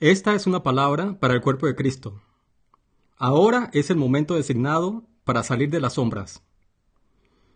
Esta 0.00 0.34
es 0.34 0.48
una 0.48 0.64
palabra 0.64 1.20
para 1.20 1.34
el 1.34 1.40
cuerpo 1.40 1.66
de 1.66 1.76
Cristo. 1.76 2.20
Ahora 3.16 3.70
es 3.72 3.90
el 3.90 3.96
momento 3.96 4.34
designado 4.34 5.04
para 5.22 5.44
salir 5.44 5.70
de 5.70 5.80
las 5.80 5.94
sombras. 5.94 6.42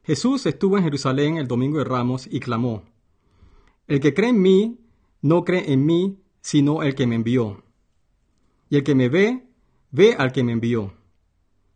Jesús 0.04 0.46
estuvo 0.46 0.78
en 0.78 0.84
Jerusalén 0.84 1.36
el 1.36 1.48
domingo 1.48 1.78
de 1.78 1.84
Ramos 1.84 2.28
y 2.30 2.38
clamó, 2.38 2.84
El 3.88 3.98
que 3.98 4.14
cree 4.14 4.30
en 4.30 4.40
mí, 4.40 4.78
no 5.20 5.44
cree 5.44 5.72
en 5.72 5.84
mí, 5.84 6.22
sino 6.40 6.84
el 6.84 6.94
que 6.94 7.08
me 7.08 7.16
envió. 7.16 7.64
Y 8.70 8.76
el 8.76 8.84
que 8.84 8.94
me 8.94 9.08
ve, 9.08 9.48
ve 9.90 10.14
al 10.16 10.30
que 10.30 10.44
me 10.44 10.52
envió. 10.52 10.94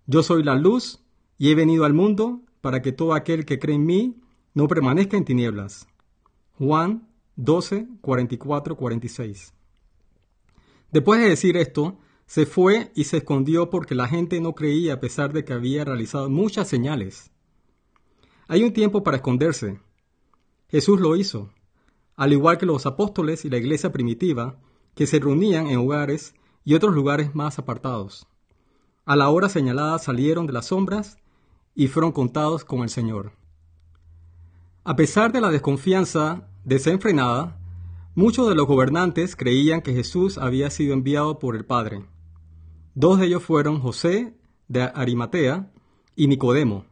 Yo 0.06 0.22
soy 0.22 0.44
la 0.44 0.54
luz 0.54 1.02
y 1.38 1.50
he 1.50 1.56
venido 1.56 1.84
al 1.84 1.92
mundo 1.92 2.40
para 2.60 2.82
que 2.82 2.92
todo 2.92 3.14
aquel 3.14 3.44
que 3.44 3.58
cree 3.58 3.74
en 3.74 3.84
mí 3.84 4.22
no 4.54 4.68
permanezca 4.68 5.16
en 5.16 5.24
tinieblas. 5.24 5.88
Juan 6.56 7.08
12, 7.34 7.88
44, 8.00 8.76
46. 8.76 9.54
Después 10.92 11.20
de 11.20 11.28
decir 11.28 11.56
esto, 11.56 11.98
se 12.26 12.46
fue 12.46 12.92
y 12.94 13.04
se 13.04 13.18
escondió 13.18 13.70
porque 13.70 13.94
la 13.94 14.08
gente 14.08 14.40
no 14.40 14.54
creía 14.54 14.94
a 14.94 15.00
pesar 15.00 15.32
de 15.32 15.44
que 15.44 15.54
había 15.54 15.84
realizado 15.84 16.30
muchas 16.30 16.68
señales. 16.68 17.30
Hay 18.46 18.62
un 18.62 18.72
tiempo 18.72 19.02
para 19.02 19.16
esconderse. 19.16 19.80
Jesús 20.68 21.00
lo 21.00 21.16
hizo, 21.16 21.50
al 22.14 22.32
igual 22.32 22.58
que 22.58 22.66
los 22.66 22.86
apóstoles 22.86 23.44
y 23.44 23.50
la 23.50 23.56
iglesia 23.56 23.90
primitiva, 23.90 24.58
que 24.94 25.06
se 25.06 25.18
reunían 25.18 25.66
en 25.66 25.78
hogares 25.78 26.34
y 26.64 26.74
otros 26.74 26.94
lugares 26.94 27.34
más 27.34 27.58
apartados. 27.58 28.26
A 29.06 29.16
la 29.16 29.30
hora 29.30 29.48
señalada 29.48 29.98
salieron 29.98 30.46
de 30.46 30.52
las 30.52 30.66
sombras 30.66 31.16
y 31.74 31.88
fueron 31.88 32.12
contados 32.12 32.64
con 32.64 32.80
el 32.80 32.90
Señor. 32.90 33.32
A 34.84 34.94
pesar 34.94 35.32
de 35.32 35.40
la 35.40 35.48
desconfianza 35.48 36.48
desenfrenada, 36.64 37.58
muchos 38.14 38.48
de 38.48 38.54
los 38.54 38.66
gobernantes 38.66 39.36
creían 39.36 39.82
que 39.82 39.94
Jesús 39.94 40.38
había 40.38 40.70
sido 40.70 40.92
enviado 40.92 41.38
por 41.38 41.56
el 41.56 41.64
Padre. 41.64 42.04
Dos 42.94 43.18
de 43.18 43.26
ellos 43.26 43.42
fueron 43.42 43.80
José 43.80 44.34
de 44.68 44.82
Arimatea 44.82 45.70
y 46.14 46.28
Nicodemo. 46.28 46.84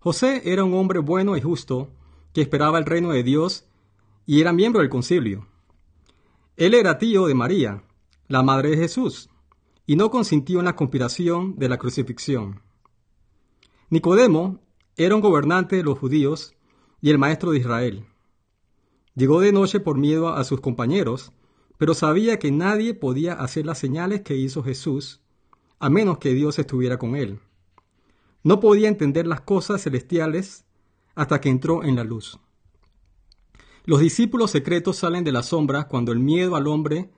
José 0.00 0.42
era 0.44 0.64
un 0.64 0.74
hombre 0.74 0.98
bueno 0.98 1.36
y 1.36 1.40
justo 1.40 1.90
que 2.32 2.40
esperaba 2.40 2.78
el 2.78 2.86
reino 2.86 3.10
de 3.10 3.22
Dios 3.22 3.66
y 4.26 4.40
era 4.40 4.52
miembro 4.52 4.80
del 4.80 4.90
concilio. 4.90 5.46
Él 6.56 6.74
era 6.74 6.98
tío 6.98 7.26
de 7.26 7.34
María, 7.34 7.84
la 8.28 8.42
madre 8.42 8.70
de 8.70 8.76
Jesús, 8.76 9.30
y 9.86 9.96
no 9.96 10.10
consintió 10.10 10.58
en 10.58 10.64
la 10.64 10.76
conspiración 10.76 11.56
de 11.58 11.68
la 11.68 11.78
crucifixión. 11.78 12.60
Nicodemo 13.90 14.60
era 14.96 15.14
un 15.14 15.20
gobernante 15.20 15.76
de 15.76 15.82
los 15.82 15.98
judíos 15.98 16.54
y 17.00 17.10
el 17.10 17.18
maestro 17.18 17.52
de 17.52 17.58
Israel. 17.58 18.06
Llegó 19.14 19.40
de 19.40 19.52
noche 19.52 19.80
por 19.80 19.98
miedo 19.98 20.28
a 20.28 20.44
sus 20.44 20.60
compañeros, 20.60 21.32
pero 21.78 21.94
sabía 21.94 22.38
que 22.38 22.50
nadie 22.50 22.94
podía 22.94 23.34
hacer 23.34 23.66
las 23.66 23.78
señales 23.78 24.22
que 24.22 24.36
hizo 24.36 24.62
Jesús, 24.62 25.20
a 25.78 25.90
menos 25.90 26.18
que 26.18 26.32
Dios 26.32 26.58
estuviera 26.58 26.98
con 26.98 27.16
él. 27.16 27.40
No 28.42 28.60
podía 28.60 28.88
entender 28.88 29.26
las 29.26 29.40
cosas 29.40 29.82
celestiales 29.82 30.64
hasta 31.14 31.40
que 31.40 31.48
entró 31.48 31.84
en 31.84 31.96
la 31.96 32.04
luz. 32.04 32.38
Los 33.84 34.00
discípulos 34.00 34.50
secretos 34.50 34.96
salen 34.96 35.24
de 35.24 35.32
las 35.32 35.46
sombras 35.46 35.86
cuando 35.86 36.12
el 36.12 36.20
miedo 36.20 36.56
al 36.56 36.68
hombre 36.68 37.10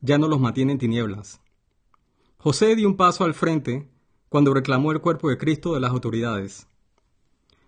ya 0.00 0.18
no 0.18 0.28
los 0.28 0.40
mantiene 0.40 0.72
en 0.72 0.78
tinieblas. 0.78 1.40
José 2.38 2.76
dio 2.76 2.88
un 2.88 2.96
paso 2.96 3.24
al 3.24 3.34
frente 3.34 3.88
cuando 4.28 4.52
reclamó 4.52 4.92
el 4.92 5.00
cuerpo 5.00 5.28
de 5.30 5.38
Cristo 5.38 5.74
de 5.74 5.80
las 5.80 5.90
autoridades. 5.90 6.66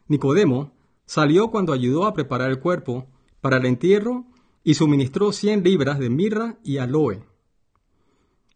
Nicodemo 0.09 0.72
salió 1.06 1.50
cuando 1.50 1.72
ayudó 1.72 2.06
a 2.06 2.15
preparar 2.15 2.50
el 2.50 2.61
cuerpo 2.61 3.06
para 3.41 3.58
el 3.58 3.66
entierro 3.66 4.27
y 4.62 4.74
suministró 4.74 5.33
cien 5.33 5.62
libras 5.62 5.98
de 5.98 6.10
mirra 6.10 6.58
y 6.62 6.78
aloe. 6.78 7.24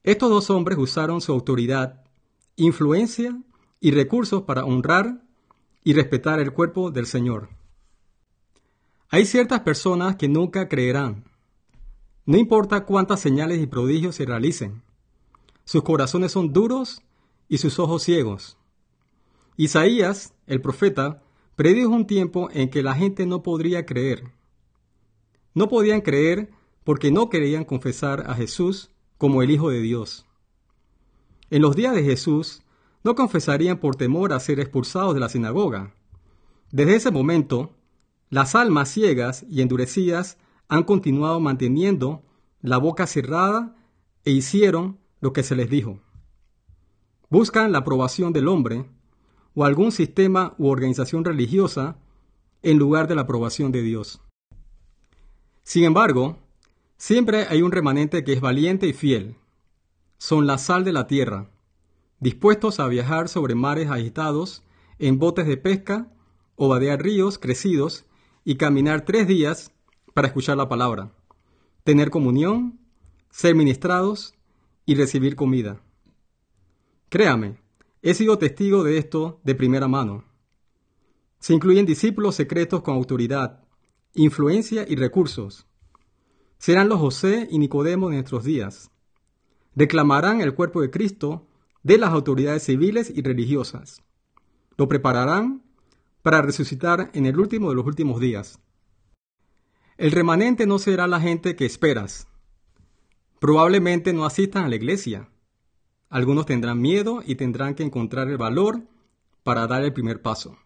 Estos 0.03 0.31
dos 0.31 0.51
hombres 0.51 0.79
usaron 0.79 1.21
su 1.21 1.33
autoridad, 1.33 2.05
influencia 2.57 3.41
y 3.81 3.91
recursos 3.91 4.43
para 4.43 4.65
honrar 4.65 5.23
y 5.83 5.95
respetar 5.95 6.41
el 6.41 6.53
cuerpo 6.53 6.91
del 6.91 7.07
Señor. 7.07 7.49
Hay 9.09 9.25
ciertas 9.27 9.61
personas 9.61 10.17
que 10.17 10.29
nunca 10.29 10.69
creerán, 10.69 11.25
no 12.27 12.39
importa 12.39 12.87
cuántas 12.87 13.21
señales 13.21 13.61
y 13.61 13.67
prodigios 13.67 14.17
se 14.17 14.25
realicen. 14.25 14.83
Sus 15.65 15.83
corazones 15.83 16.33
son 16.33 16.55
duros 16.55 17.03
y 17.49 17.59
sus 17.59 17.79
ojos 17.79 18.03
ciegos. 18.03 18.57
Isaías, 19.59 20.33
el 20.47 20.63
profeta, 20.63 21.23
predijo 21.55 21.91
un 21.91 22.07
tiempo 22.07 22.49
en 22.53 22.71
que 22.71 22.83
la 22.83 22.95
gente 22.95 23.27
no 23.27 23.43
podría 23.43 23.85
creer. 23.85 24.33
No 25.55 25.69
podían 25.69 26.01
creer 26.01 26.51
porque 26.83 27.11
no 27.11 27.31
querían 27.31 27.65
confesar 27.65 28.25
a 28.29 28.35
Jesús 28.35 28.91
como 29.17 29.43
el 29.43 29.51
Hijo 29.51 29.71
de 29.71 29.81
Dios. 29.81 30.27
En 31.51 31.63
los 31.63 31.77
días 31.77 31.95
de 31.95 32.03
Jesús, 32.03 32.63
no 33.05 33.15
confesarían 33.15 33.79
por 33.79 33.97
temor 33.97 34.33
a 34.33 34.41
ser 34.41 34.59
expulsados 34.59 35.15
de 35.15 35.21
la 35.21 35.29
sinagoga. 35.29 35.95
Desde 36.73 36.97
ese 36.97 37.11
momento, 37.11 37.77
las 38.31 38.55
almas 38.55 38.89
ciegas 38.89 39.47
y 39.49 39.61
endurecidas 39.61 40.39
han 40.69 40.83
continuado 40.83 41.39
manteniendo 41.39 42.25
la 42.61 42.79
boca 42.79 43.07
cerrada 43.07 43.77
e 44.25 44.33
hicieron 44.33 44.99
lo 45.21 45.33
que 45.33 45.43
se 45.43 45.55
les 45.55 45.71
dijo. 45.71 46.01
Buscan 47.31 47.73
la 47.73 47.79
aprobación 47.79 48.33
del 48.33 48.49
hombre 48.49 48.91
o 49.55 49.65
algún 49.65 49.93
sistema 49.93 50.55
u 50.59 50.69
organización 50.69 51.25
religiosa 51.25 51.99
en 52.63 52.79
lugar 52.79 53.07
de 53.07 53.15
la 53.15 53.23
aprobación 53.23 53.71
de 53.71 53.83
Dios. 53.83 54.21
Sin 55.65 55.85
embargo, 55.85 56.39
siempre 56.99 57.47
hay 57.49 57.63
un 57.63 57.73
remanente 57.73 58.23
que 58.23 58.35
es 58.35 58.41
valiente 58.43 58.87
y 58.87 58.93
fiel. 58.93 59.37
Son 60.19 60.47
la 60.47 60.59
sal 60.59 60.85
de 60.85 60.93
la 60.93 61.07
tierra, 61.07 61.51
dispuestos 62.21 62.81
a 62.81 62.87
viajar 62.87 63.29
sobre 63.29 63.55
mares 63.55 63.91
agitados, 63.91 64.63
en 64.99 65.19
botes 65.19 65.47
de 65.47 65.57
pesca, 65.57 66.13
o 66.55 66.69
vadear 66.69 67.03
ríos 67.03 67.39
crecidos 67.39 68.05
y 68.45 68.57
caminar 68.57 69.07
tres 69.07 69.27
días 69.27 69.73
para 70.13 70.29
escuchar 70.29 70.59
la 70.59 70.69
palabra, 70.69 71.13
tener 71.83 72.11
comunión, 72.11 72.79
ser 73.31 73.55
ministrados 73.55 74.35
y 74.85 74.95
recibir 74.95 75.35
comida. 75.35 75.81
Créame, 77.09 77.59
he 78.03 78.13
sido 78.13 78.39
testigo 78.39 78.85
de 78.85 78.99
esto 78.99 79.41
de 79.45 79.55
primera 79.55 79.89
mano. 79.89 80.25
Se 81.41 81.55
incluyen 81.55 81.87
discípulos 81.87 82.37
secretos 82.37 82.83
con 82.83 82.95
autoridad, 82.95 83.64
influencia 84.15 84.87
y 84.89 84.97
recursos. 84.97 85.67
Serán 86.59 86.89
los 86.89 87.01
José 87.01 87.49
y 87.51 87.59
Nicodemo 87.59 88.09
de 88.09 88.17
nuestros 88.17 88.45
días. 88.45 88.91
Declamarán 89.75 90.41
el 90.41 90.55
cuerpo 90.55 90.81
de 90.81 90.91
Cristo 90.91 91.47
de 91.83 91.99
las 91.99 92.11
autoridades 92.11 92.63
civiles 92.63 93.13
y 93.15 93.23
religiosas. 93.23 94.03
Lo 94.77 94.89
prepararán 94.89 95.63
para 96.23 96.43
resucitar 96.43 97.11
en 97.13 97.27
el 97.27 97.39
último 97.39 97.69
de 97.69 97.75
los 97.75 97.85
últimos 97.85 98.21
días. 98.21 98.61
El 99.99 100.11
remanente 100.11 100.67
no 100.67 100.79
será 100.79 101.07
la 101.07 101.21
gente 101.21 101.55
que 101.55 101.67
esperas. 101.67 102.27
Probablemente 103.41 104.13
no 104.13 104.25
asistan 104.25 104.65
a 104.65 104.69
la 104.69 104.77
iglesia. 104.77 105.29
Algunos 106.09 106.47
tendrán 106.47 106.81
miedo 106.81 107.23
y 107.27 107.35
tendrán 107.35 107.75
que 107.75 107.83
encontrar 107.83 108.29
el 108.29 108.39
valor 108.39 108.83
para 109.43 109.67
dar 109.67 109.83
el 109.83 109.93
primer 109.93 110.23
paso. 110.23 110.57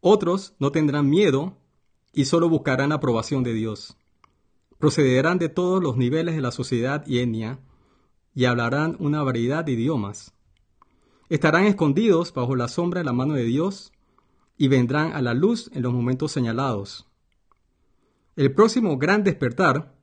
Otros 0.00 0.54
no 0.58 0.70
tendrán 0.70 1.10
miedo 1.10 1.56
y 2.12 2.24
solo 2.24 2.48
buscarán 2.48 2.90
la 2.90 2.96
aprobación 2.96 3.42
de 3.42 3.54
Dios. 3.54 3.96
Procederán 4.78 5.38
de 5.38 5.48
todos 5.48 5.82
los 5.82 5.96
niveles 5.96 6.34
de 6.34 6.40
la 6.40 6.50
sociedad 6.50 7.06
y 7.06 7.18
etnia 7.18 7.60
y 8.34 8.46
hablarán 8.46 8.96
una 8.98 9.22
variedad 9.22 9.64
de 9.64 9.72
idiomas. 9.72 10.32
Estarán 11.28 11.64
escondidos 11.64 12.32
bajo 12.32 12.56
la 12.56 12.68
sombra 12.68 13.00
de 13.00 13.04
la 13.04 13.12
mano 13.12 13.34
de 13.34 13.44
Dios 13.44 13.92
y 14.56 14.68
vendrán 14.68 15.12
a 15.12 15.22
la 15.22 15.34
luz 15.34 15.70
en 15.74 15.82
los 15.82 15.92
momentos 15.92 16.32
señalados. 16.32 17.06
El 18.36 18.52
próximo 18.52 18.96
gran 18.98 19.22
despertar 19.22 19.94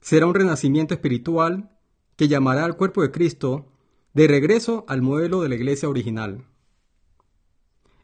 será 0.00 0.26
un 0.26 0.34
renacimiento 0.34 0.94
espiritual 0.94 1.70
que 2.16 2.28
llamará 2.28 2.64
al 2.64 2.76
cuerpo 2.76 3.02
de 3.02 3.10
Cristo 3.10 3.66
de 4.14 4.26
regreso 4.26 4.84
al 4.88 5.02
modelo 5.02 5.42
de 5.42 5.50
la 5.50 5.56
iglesia 5.56 5.88
original. 5.88 6.46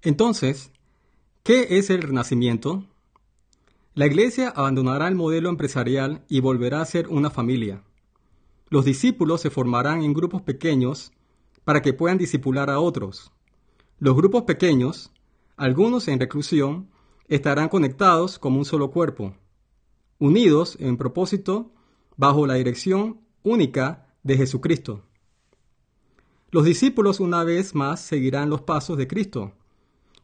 Entonces, 0.03 0.73
¿qué 1.43 1.79
es 1.79 1.89
el 1.91 2.03
renacimiento? 2.03 2.87
La 3.94 4.06
iglesia 4.06 4.49
abandonará 4.49 5.09
el 5.09 5.15
modelo 5.15 5.49
empresarial 5.50 6.25
y 6.29 6.41
volverá 6.41 6.81
a 6.81 6.87
ser 6.87 7.09
una 7.09 7.31
familia. 7.31 7.83
Los 8.69 8.85
discípulos 8.85 9.43
se 9.43 9.50
formarán 9.50 10.03
en 10.03 10.15
grupos 10.15 10.43
pequeños 10.43 11.12
para 11.65 11.83
que 11.83 11.93
puedan 11.93 12.19
discipular 12.19 12.71
a 12.71 12.81
otros. 12.81 13.33
Los 13.99 14.17
grupos 14.17 14.43
pequeños, 14.43 15.12
algunos 15.56 16.09
en 16.09 16.19
reclusión, 16.21 16.89
estarán 17.29 17.69
conectados 17.69 18.39
como 18.39 18.59
un 18.59 18.65
solo 18.65 18.91
cuerpo 18.91 19.35
unidos 20.23 20.77
en 20.79 20.97
propósito 20.97 21.73
bajo 22.17 22.47
la 22.47 22.55
dirección 22.55 23.23
única 23.43 24.06
de 24.23 24.37
Jesucristo. 24.37 25.03
Los 26.53 26.65
discípulos 26.65 27.19
una 27.19 27.43
vez 27.43 27.75
más 27.75 28.00
seguirán 28.00 28.49
los 28.49 28.61
pasos 28.61 28.97
de 28.97 29.09
Cristo 29.09 29.53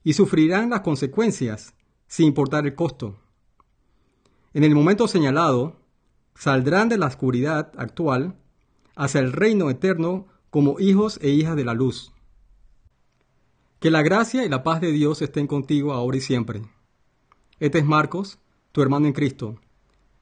y 0.04 0.12
sufrirán 0.12 0.70
las 0.70 0.82
consecuencias 0.82 1.74
sin 2.06 2.26
importar 2.26 2.64
el 2.64 2.76
costo. 2.76 3.18
En 4.54 4.64
el 4.64 4.74
momento 4.74 5.08
señalado, 5.08 5.76
saldrán 6.34 6.88
de 6.88 6.98
la 6.98 7.06
oscuridad 7.06 7.72
actual 7.76 8.36
hacia 8.96 9.20
el 9.20 9.32
reino 9.32 9.70
eterno 9.70 10.26
como 10.50 10.80
hijos 10.80 11.18
e 11.22 11.30
hijas 11.30 11.56
de 11.56 11.64
la 11.64 11.74
luz. 11.74 12.12
Que 13.80 13.90
la 13.90 14.02
gracia 14.02 14.44
y 14.44 14.48
la 14.48 14.62
paz 14.62 14.80
de 14.80 14.90
Dios 14.90 15.22
estén 15.22 15.46
contigo 15.46 15.92
ahora 15.92 16.16
y 16.16 16.20
siempre. 16.20 16.62
Este 17.60 17.78
es 17.78 17.84
Marcos, 17.84 18.38
tu 18.72 18.82
hermano 18.82 19.06
en 19.06 19.12
Cristo, 19.12 19.60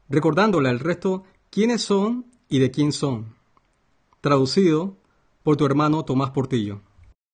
recordándole 0.09 0.69
al 0.69 0.81
resto 0.81 1.25
quiénes 1.51 1.83
son 1.83 2.27
y 2.49 2.59
de 2.59 2.71
quién 2.71 2.93
son. 2.93 3.35
Traducido 4.21 4.97
por 5.43 5.57
tu 5.57 5.65
hermano 5.65 6.05
Tomás 6.05 6.31
Portillo. 6.31 6.81